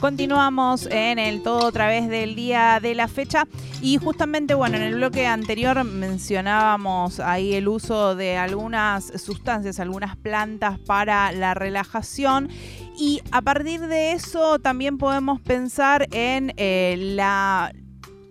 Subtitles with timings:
[0.00, 3.48] Continuamos en el todo otra vez del día de la fecha.
[3.82, 10.16] Y justamente, bueno, en el bloque anterior mencionábamos ahí el uso de algunas sustancias, algunas
[10.16, 12.48] plantas para la relajación.
[12.96, 17.72] Y a partir de eso también podemos pensar en eh, la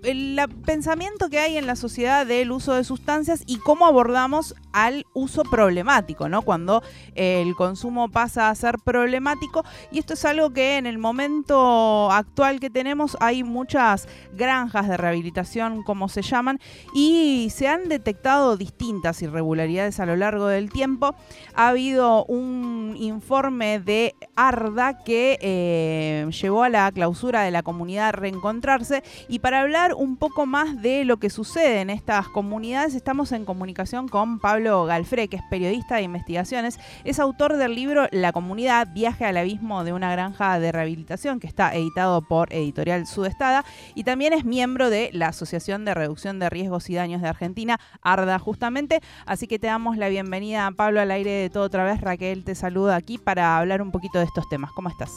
[0.03, 5.07] el pensamiento que hay en la sociedad del uso de sustancias y cómo abordamos al
[5.13, 6.43] uso problemático, ¿no?
[6.43, 6.83] Cuando
[7.15, 9.63] el consumo pasa a ser problemático.
[9.91, 14.97] Y esto es algo que en el momento actual que tenemos hay muchas granjas de
[14.97, 16.59] rehabilitación, como se llaman,
[16.93, 21.15] y se han detectado distintas irregularidades a lo largo del tiempo.
[21.55, 28.13] Ha habido un informe de ARDA que eh, llevó a la clausura de la comunidad
[28.13, 29.03] Reencontrarse.
[29.27, 33.45] Y para hablar un poco más de lo que sucede en estas comunidades, estamos en
[33.45, 36.79] comunicación con Pablo Galfré, que es periodista de investigaciones.
[37.03, 41.47] Es autor del libro La comunidad, viaje al abismo de una granja de rehabilitación, que
[41.47, 43.63] está editado por Editorial Sudestada.
[43.95, 47.79] Y también es miembro de la Asociación de Reducción de Riesgos y Daños de Argentina,
[48.01, 48.99] ARDA, justamente.
[49.25, 52.01] Así que te damos la bienvenida, Pablo, al aire de todo otra vez.
[52.01, 54.71] Raquel te saluda aquí para hablar un poquito de estos temas.
[54.73, 55.11] ¿Cómo estás?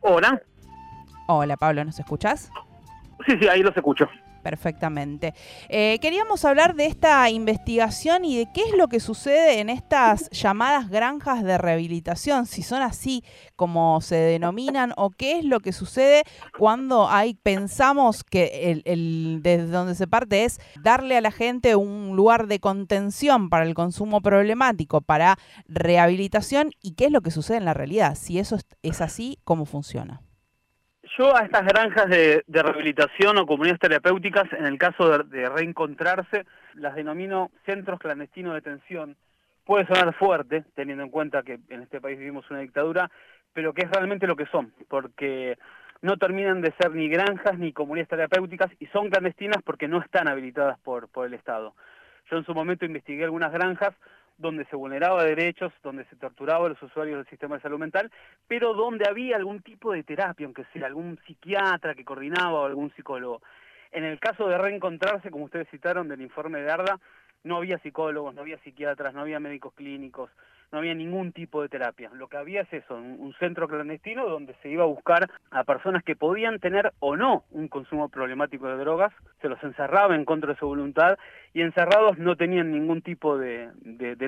[0.00, 0.42] Hola.
[1.28, 2.50] Hola, Pablo, ¿nos escuchas?
[3.26, 4.08] Sí, sí, ahí los escucho.
[4.46, 5.34] Perfectamente.
[5.68, 10.30] Eh, queríamos hablar de esta investigación y de qué es lo que sucede en estas
[10.30, 13.24] llamadas granjas de rehabilitación, si son así
[13.56, 16.22] como se denominan, o qué es lo que sucede
[16.56, 22.14] cuando hay, pensamos que el, desde donde se parte es darle a la gente un
[22.14, 27.56] lugar de contención para el consumo problemático, para rehabilitación, y qué es lo que sucede
[27.56, 30.22] en la realidad, si eso es así, cómo funciona.
[31.16, 36.94] Yo a estas granjas de, rehabilitación o comunidades terapéuticas, en el caso de, reencontrarse, las
[36.94, 39.16] denomino centros clandestinos de detención.
[39.64, 43.10] Puede sonar fuerte, teniendo en cuenta que en este país vivimos una dictadura,
[43.52, 45.56] pero que es realmente lo que son, porque
[46.02, 50.28] no terminan de ser ni granjas ni comunidades terapéuticas y son clandestinas porque no están
[50.28, 51.74] habilitadas por, por el Estado.
[52.30, 53.94] Yo en su momento investigué algunas granjas
[54.38, 58.10] donde se vulneraba derechos, donde se torturaba a los usuarios del sistema de salud mental,
[58.46, 62.92] pero donde había algún tipo de terapia, aunque sea algún psiquiatra que coordinaba o algún
[62.94, 63.40] psicólogo.
[63.92, 66.98] En el caso de reencontrarse, como ustedes citaron del informe de Arda,
[67.46, 70.30] no había psicólogos, no había psiquiatras, no había médicos clínicos,
[70.72, 72.10] no había ningún tipo de terapia.
[72.12, 76.02] Lo que había es eso, un, centro clandestino donde se iba a buscar a personas
[76.02, 80.52] que podían tener o no un consumo problemático de drogas, se los encerraba en contra
[80.52, 81.18] de su voluntad
[81.54, 83.70] y encerrados no tenían ningún tipo de,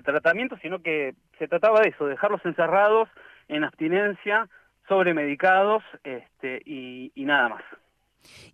[0.05, 3.09] tratamiento, sino que se trataba de eso, dejarlos encerrados
[3.49, 4.49] en abstinencia,
[4.87, 7.65] sobremedicados este, y nada más.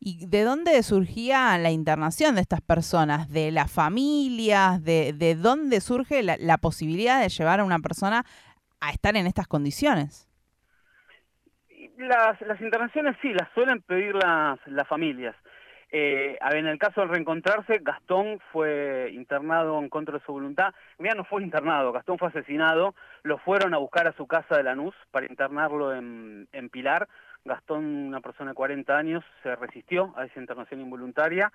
[0.01, 3.31] ¿Y de dónde surgía la internación de estas personas?
[3.31, 4.83] ¿De las familias?
[4.85, 8.25] ¿De, de dónde surge la, posibilidad de llevar a una persona
[8.81, 10.29] a estar en estas condiciones?
[11.99, 15.35] Las, internaciones sí, las suelen pedir las, las familias.
[15.97, 20.75] Eh, en el caso de reencontrarse, Gastón fue internado en contra de su voluntad.
[20.99, 22.95] Mira, no fue internado, Gastón fue asesinado.
[23.23, 27.09] Lo fueron a buscar a su casa de Lanús para internarlo en, en Pilar
[27.45, 31.53] Gastón, una persona de 40 años, se resistió a esa internación involuntaria.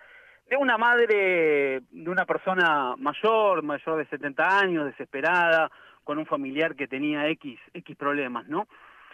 [0.48, 5.72] De una madre, de una persona mayor, mayor de 70 años, desesperada,
[6.04, 8.68] con un familiar que tenía X, X problemas, ¿no?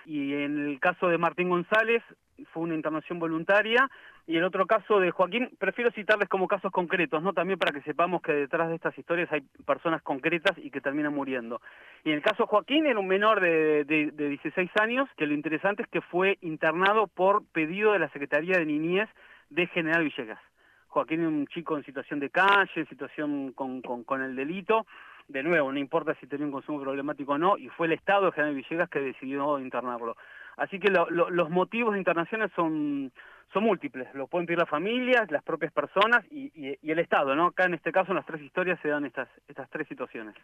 [0.05, 2.03] Y en el caso de Martín González,
[2.51, 3.89] fue una internación voluntaria
[4.27, 7.33] y el otro caso de Joaquín, prefiero citarles como casos concretos, ¿no?
[7.33, 11.13] También para que sepamos que detrás de estas historias hay personas concretas y que terminan
[11.13, 11.61] muriendo.
[12.03, 15.27] Y en el caso de Joaquín era un menor de, de, de 16 años, que
[15.27, 19.09] lo interesante es que fue internado por pedido de la Secretaría de Niñez
[19.49, 20.39] de General Villegas.
[20.87, 24.87] Joaquín es un chico en situación de calle, en situación con, con, con el delito,
[25.27, 28.27] de nuevo, no importa si tenía un consumo problemático o no, y fue el Estado
[28.27, 30.15] de General Villegas que decidió internarlo.
[30.57, 33.11] Así que los motivos de internaciones son,
[33.53, 36.51] son múltiples, lo pueden pedir las familias, las propias personas y,
[36.83, 37.47] el Estado, ¿no?
[37.47, 40.35] Acá en este caso en las tres historias se dan estas, estas tres situaciones.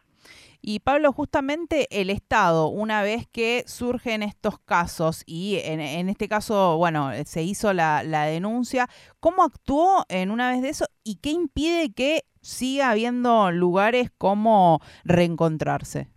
[0.62, 6.78] Y Pablo, justamente el Estado, una vez que surgen estos casos y en, este caso,
[6.78, 8.88] bueno, se hizo la, la denuncia,
[9.20, 14.80] ¿cómo actuó en una vez de eso y qué impide que siga habiendo lugares como
[15.04, 16.11] reencontrarse?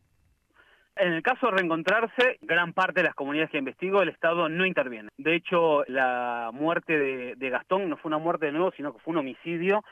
[0.97, 4.65] En el caso de reencontrarse, gran parte de las comunidades que investigo, el Estado no
[4.65, 5.09] interviene.
[5.19, 9.13] De hecho, la muerte de, Gastón no fue una muerte de nuevo, sino que fue
[9.13, 9.83] un homicidio.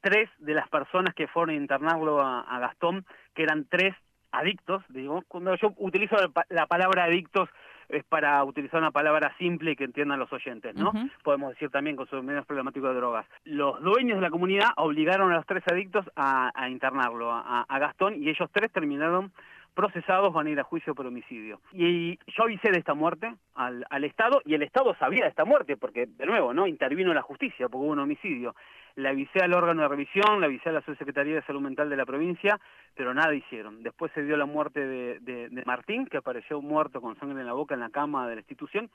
[0.00, 3.04] Tres de las personas que fueron a internarlo a, Gastón,
[3.34, 3.94] que eran tres
[4.30, 6.16] adictos, digo, cuando yo utilizo
[6.48, 7.48] la, palabra adictos
[7.88, 10.92] es para utilizar una palabra simple y que entiendan los oyentes, ¿no?
[11.22, 13.26] Podemos decir también con consumidores problemáticos de drogas.
[13.44, 18.30] Los dueños de la comunidad obligaron a los tres adictos a, internarlo, a, Gastón, y
[18.30, 19.32] ellos tres terminaron
[19.74, 21.60] procesados van a ir a juicio por homicidio.
[21.72, 25.44] Y yo avisé de esta muerte al, al Estado y el Estado sabía de esta
[25.44, 28.54] muerte porque, de nuevo, no intervino la justicia porque hubo un homicidio.
[28.96, 31.96] Le avisé al órgano de revisión, le avisé a la Subsecretaría de Salud Mental de
[31.96, 32.60] la provincia,
[32.94, 33.82] pero nada hicieron.
[33.82, 37.54] Después se dio la muerte de, de Martín, que apareció muerto con sangre en la
[37.54, 38.90] boca en la cama de la institución,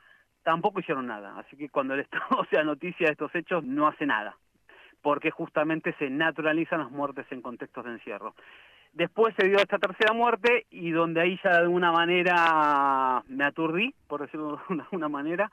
[0.47, 1.37] tampoco hicieron nada.
[1.37, 4.37] Así que cuando el Estado sea noticia de estos hechos, no hace nada,
[5.01, 8.33] porque justamente se naturalizan las muertes en contextos de encierro.
[8.97, 13.93] Después se dio esta tercera muerte y donde ahí ya de alguna manera me aturdí,
[14.07, 15.51] por decirlo de alguna manera,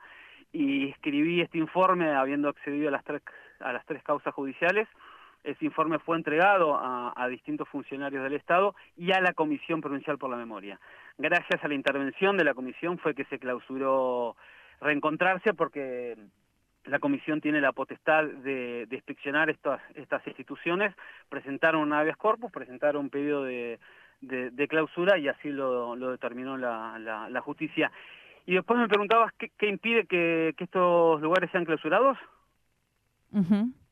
[0.51, 3.21] y escribí este informe habiendo accedido a las tres,
[3.59, 4.87] a las tres causas judiciales.
[5.43, 10.17] Ese informe fue entregado a, a, distintos funcionarios del Estado y a la Comisión Provincial
[10.17, 10.79] por la Memoria.
[11.19, 14.35] Gracias a la intervención de la Comisión fue que se clausuró
[14.81, 16.17] reencontrarse porque
[16.85, 20.93] la comisión tiene la potestad de, de inspeccionar estas, estas instituciones,
[21.29, 23.79] presentaron un habeas corpus, presentaron un pedido de,
[24.21, 27.91] de, clausura y así lo, lo determinó la, la, justicia.
[28.45, 32.17] Y después me preguntabas qué, qué impide que, que, estos lugares sean clausurados.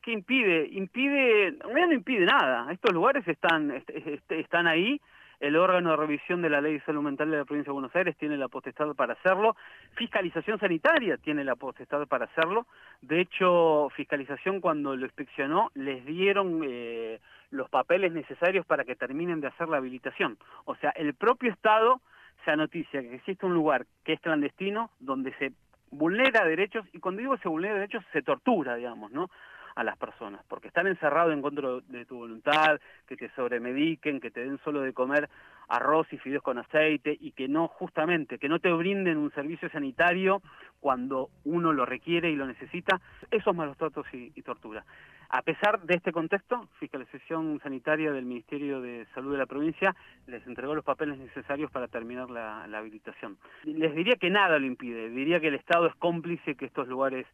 [0.00, 0.68] ¿Qué impide?
[0.70, 2.72] Impide, no impide nada.
[2.72, 3.82] Estos lugares están,
[4.28, 5.00] están ahí
[5.40, 7.94] el órgano de revisión de la Ley de Salud Mental de la Provincia de Buenos
[7.94, 9.56] Aires tiene la potestad para hacerlo.
[9.94, 12.66] Fiscalización sanitaria tiene la potestad para hacerlo.
[13.02, 17.20] De hecho, fiscalización cuando lo inspeccionó les dieron eh,
[17.50, 20.38] los papeles necesarios para que terminen de hacer la habilitación.
[20.64, 22.00] O sea, el propio Estado
[22.44, 25.52] se anoticia que existe un lugar que es clandestino donde se
[25.90, 29.30] vulnera derechos y cuando digo se vulnera derechos se tortura, digamos, ¿no?
[29.74, 34.30] A las personas, porque están encerrados en contra de tu voluntad, que te sobremediquen, que
[34.30, 35.28] te den solo de comer
[35.68, 39.68] arroz y fideos con aceite y que no justamente, que no te brinden un servicio
[39.70, 40.42] sanitario
[40.80, 43.00] cuando uno lo requiere y lo necesita,
[43.30, 44.84] esos malos tratos y, tortura.
[45.30, 50.46] A pesar de este contexto, Fiscalización Sanitaria del Ministerio de Salud de la provincia les
[50.46, 53.38] entregó los papeles necesarios para terminar la, la habilitación.
[53.64, 57.26] Les diría que nada lo impide, diría que el Estado es cómplice que estos lugares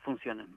[0.00, 0.48] funcionen.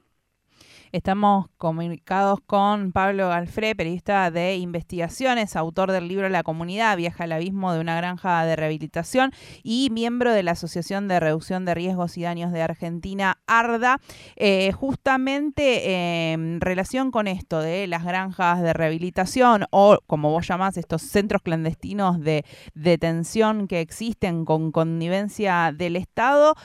[0.91, 7.31] Estamos comunicados con Pablo Galfré, periodista de investigaciones, autor del libro La comunidad viaja al
[7.31, 9.31] abismo de una granja de rehabilitación
[9.61, 14.01] y miembro de la Asociación de Reducción de Riesgos y Daños de Argentina, ARDA,
[14.35, 20.75] eh, justamente en relación con esto de las granjas de rehabilitación o, como vos llamás,
[20.75, 26.55] estos centros clandestinos de detención que existen con connivencia del Estado,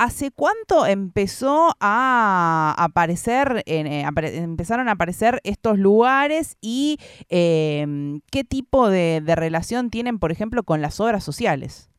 [0.00, 4.02] ¿Hace cuánto empezó a aparecer, eh,
[4.32, 6.96] empezaron a aparecer estos lugares y
[7.28, 11.90] em, qué tipo de, relación tienen, por ejemplo, con las obras sociales?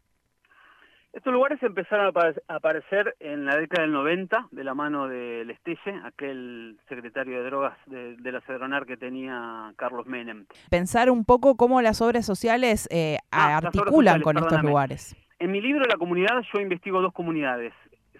[1.14, 2.12] Estos lugares empezaron
[2.48, 7.44] a aparecer en la década del 90 de la mano de Lestelle, aquel secretario de
[7.44, 10.48] drogas de, la Cedronar que tenía Carlos Menem.
[10.72, 15.16] Pensar un poco cómo las obras sociales eh, ah, articulan con estos lugares.
[15.38, 17.74] En mi libro La comunidad yo investigo dos comunidades,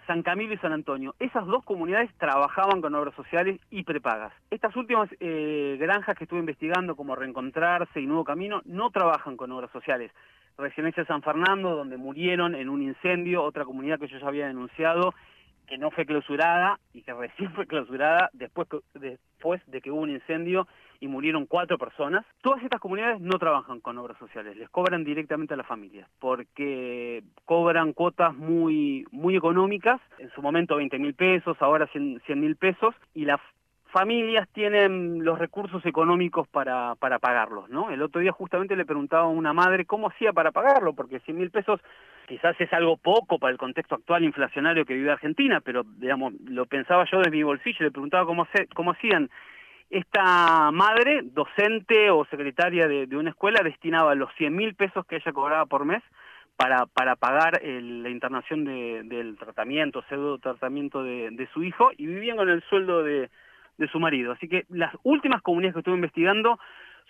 [0.06, 1.14] San Camilo y San Antonio.
[1.18, 4.32] Esas dos comunidades trabajaban con obras sociales y prepagas.
[4.50, 9.52] Estas últimas eh, granjas que estuve investigando, como Reencontrarse y Nuevo Camino, no trabajan con
[9.52, 10.10] obras sociales.
[10.58, 15.14] Residencia San Fernando, donde murieron en un incendio, otra comunidad que yo ya había denunciado,
[15.66, 20.10] que no fue clausurada y que recién fue clausurada después, después de que hubo un
[20.10, 20.66] incendio
[21.02, 22.24] y murieron cuatro personas.
[22.42, 27.24] Todas estas comunidades no trabajan con obras sociales, les cobran directamente a las familias, porque
[27.44, 32.94] cobran cuotas muy, muy económicas, en su momento 20 mil pesos, ahora 100 mil pesos,
[33.14, 33.40] y las
[33.86, 37.90] familias tienen los recursos económicos para, para pagarlos, ¿no?
[37.90, 41.36] El otro día justamente le preguntaba a una madre cómo hacía para pagarlo, porque 100
[41.36, 41.80] mil pesos
[42.28, 46.64] quizás es algo poco para el contexto actual inflacionario que vive Argentina, pero digamos, lo
[46.66, 49.28] pensaba yo desde mi bolsillo, le preguntaba cómo, cómo hacían
[49.92, 55.32] esta madre, docente o secretaria de, una escuela, destinaba los 100 mil pesos que ella
[55.32, 56.02] cobraba por mes
[56.56, 62.62] para, pagar la internación del tratamiento, pseudo tratamiento de, su hijo y vivían con el
[62.70, 63.28] sueldo de,
[63.76, 64.32] de su marido.
[64.32, 66.58] Así que las últimas comunidades que estuve investigando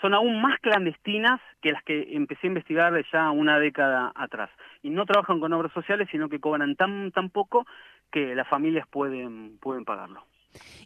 [0.01, 4.51] son aún más clandestinas que las que empecé a investigar ya una década atrás.
[4.83, 7.65] Y no trabajan con obras sociales, sino que cobran tan, tan poco
[8.11, 10.25] que las familias pueden, pueden pagarlo.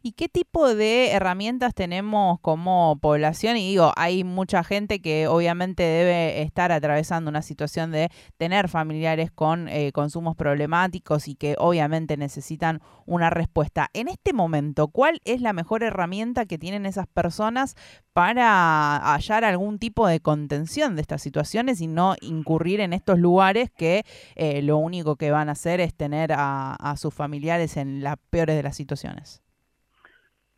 [0.03, 3.57] ¿Y qué tipo de herramientas tenemos como población?
[3.57, 9.31] Y digo, hay mucha gente que obviamente debe estar atravesando una situación de tener familiares
[9.31, 13.91] con eh, consumos problemáticos y que obviamente necesitan una respuesta.
[13.95, 17.75] En este momento, ¿cuál es la mejor herramienta que tienen esas personas
[18.13, 23.71] para hallar algún tipo de contención de estas situaciones y no incurrir en estos lugares
[23.71, 24.05] que
[24.37, 28.57] eh, lo único que van a hacer es tener a sus familiares en las peores
[28.57, 29.43] de las situaciones?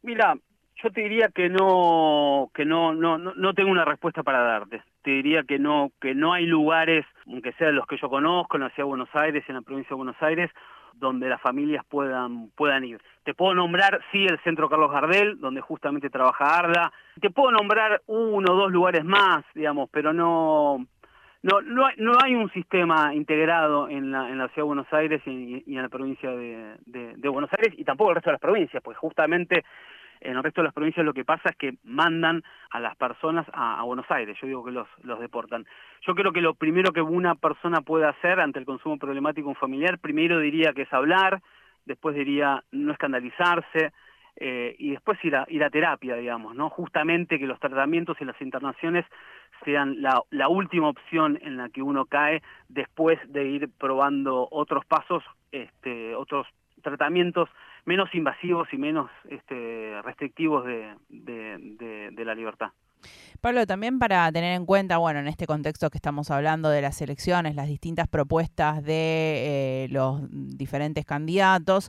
[0.09, 0.38] Mira,
[0.83, 4.83] yo te diría que no, que no, no, no tengo una respuesta para darte.
[5.03, 8.62] te diría que no, que no hay lugares, aunque sean los que yo conozco, en
[8.62, 10.50] la ciudad de Buenos Aires, en la provincia de Buenos Aires,
[10.95, 13.03] donde las familias puedan, puedan ir.
[13.23, 16.91] Te puedo nombrar, sí, el Centro Carlos Gardel, donde justamente trabaja Arda.
[17.21, 20.87] Te puedo nombrar uno o dos lugares más, digamos, pero no,
[21.43, 24.93] no, no, hay, no hay un sistema integrado en la, en la ciudad de Buenos
[24.93, 28.41] Aires y, en la provincia de, de, Buenos Aires y tampoco el resto de las
[28.41, 29.65] provincias, porque justamente
[30.21, 33.47] en el resto de las provincias lo que pasa es que mandan a las personas
[33.53, 34.89] a, Buenos Aires, yo digo que los,
[35.21, 35.67] deportan.
[36.07, 39.55] Yo creo que lo primero que una persona puede hacer ante el consumo problemático un
[39.55, 41.41] familiar, primero diría que es hablar,
[41.85, 43.93] después diría no escandalizarse,
[44.41, 46.71] eh, y después ir a, ir a terapia, digamos, ¿no?
[46.71, 49.05] Justamente que los tratamientos y las internaciones
[49.65, 54.85] sean la, la última opción en la que uno cae después de ir probando otros
[54.87, 56.47] pasos, este, otros
[56.83, 57.49] tratamientos
[57.88, 62.68] menos invasivos y menos este, restrictivos de, de, la libertad.
[63.40, 67.00] Pablo, también para tener en cuenta, bueno, en este contexto que estamos hablando de las
[67.00, 71.88] elecciones, las distintas propuestas de eh, los diferentes candidatos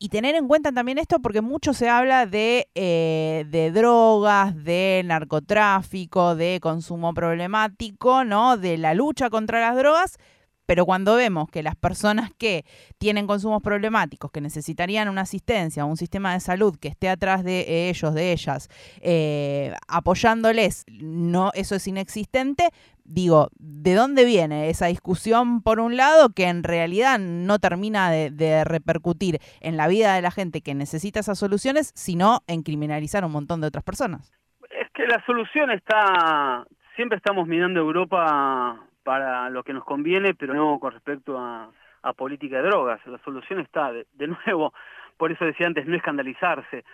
[0.00, 5.02] y tener en cuenta también esto porque mucho se habla de, eh, de, drogas, de
[5.04, 8.56] narcotráfico, de consumo problemático, ¿no?
[8.56, 10.18] De la lucha contra las drogas,
[10.72, 12.64] pero cuando vemos que las personas que
[12.96, 17.90] tienen consumos problemáticos, que necesitarían una asistencia, un sistema de salud que esté atrás de
[17.90, 18.70] ellos, de ellas,
[19.02, 22.70] eh, apoyándoles, no, eso es inexistente,
[23.04, 28.64] digo, ¿de dónde viene esa discusión, por un lado, que en realidad no termina de,
[28.64, 33.32] repercutir en la vida de la gente que necesita esas soluciones, sino en criminalizar un
[33.32, 34.32] montón de otras personas?
[34.70, 40.54] Es que la solución está, siempre estamos mirando Europa para lo que nos conviene, pero
[40.54, 41.70] no con respecto a,
[42.16, 43.00] política de drogas.
[43.06, 44.06] La solución está, de,
[44.46, 44.72] nuevo,
[45.16, 46.84] por eso decía antes, no escandalizarse.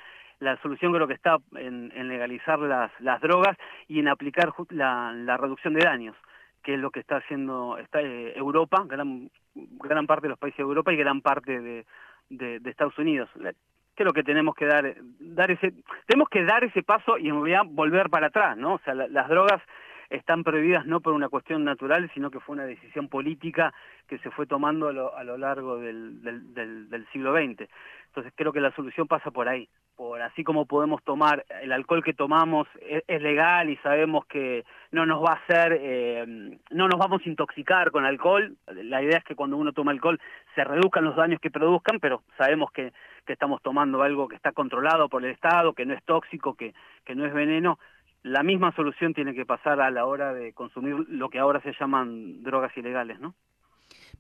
[0.41, 3.57] La solución creo que está en, legalizar las, las drogas
[3.89, 6.17] y en aplicar la, la reducción de daños,
[6.63, 10.59] que es lo que está haciendo está, eh, Europa, gran, gran parte de los países
[10.59, 11.87] de Europa y gran parte de,
[12.29, 13.29] de, de Estados Unidos
[13.99, 15.75] creo que tenemos que dar dar ese
[16.07, 19.29] tenemos que dar ese paso y en realidad volver para atrás no o sea las
[19.29, 19.61] drogas
[20.11, 23.75] están prohibidas no por una cuestión natural, sino que fue una decisión política
[24.07, 27.69] que se fue tomando a lo, a lo largo del, del, del, siglo XX.
[28.07, 32.03] Entonces creo que la solución pasa por ahí, por así como podemos tomar el alcohol
[32.03, 36.25] que tomamos es, legal y sabemos que no nos va a hacer, eh,
[36.71, 38.57] no nos vamos a intoxicar con alcohol.
[38.67, 40.19] La idea es que cuando uno toma alcohol
[40.55, 42.93] se reduzcan los daños que produzcan, pero sabemos que,
[43.27, 46.73] que estamos tomando algo que está controlado por el Estado, que no es tóxico, que
[47.15, 47.79] no es veneno
[48.23, 51.73] la misma solución tiene que pasar a la hora de consumir lo que ahora se
[51.79, 53.35] llaman drogas ilegales, ¿no?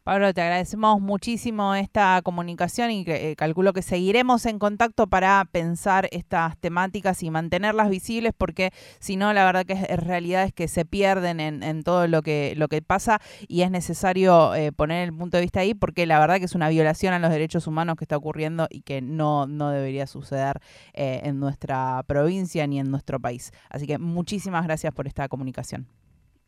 [0.08, 6.08] Pablo, te agradecemos muchísimo esta comunicación y eh, calculo que seguiremos en contacto para pensar
[6.12, 10.66] estas temáticas y mantenerlas visibles porque si no, la verdad que es, realidad es que
[10.66, 15.14] se pierden en, todo lo que, lo que pasa y es necesario eh, poner el
[15.14, 17.96] punto de vista ahí porque la verdad que es una violación a los derechos humanos
[17.96, 20.56] que está ocurriendo y que no, no debería suceder
[20.94, 23.52] eh, en nuestra provincia ni en nuestro país.
[23.68, 25.86] Así que muchísimas gracias por esta comunicación.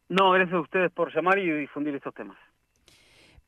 [0.09, 2.39] No, gracias a ustedes por llamar y difundir estos temas.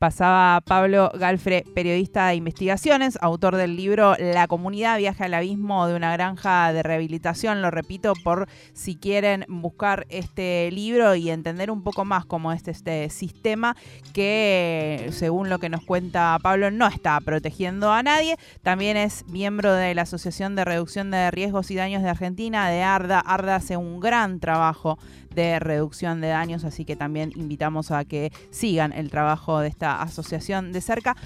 [0.02, 5.94] Pasaba Pablo Galfre, periodista de investigaciones, autor del libro La comunidad viaja al abismo de
[5.94, 7.62] una granja de rehabilitación.
[7.62, 12.66] Lo repito por si quieren buscar este libro y entender un poco más cómo es
[12.66, 13.76] este sistema
[14.12, 18.37] que, según lo que nos cuenta Pablo, no está protegiendo a nadie.
[18.62, 22.82] También es miembro de la Asociación de Reducción de Riesgos y Daños de Argentina, de
[22.82, 23.21] ARDA.
[23.21, 24.99] ARDA hace un gran trabajo
[25.35, 30.03] de reducción de daños, así que también invitamos a que sigan el trabajo de esta
[30.03, 31.17] asociación de cerca.